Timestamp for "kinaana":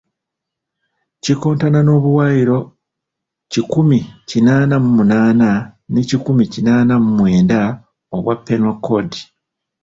4.29-4.75, 6.53-6.93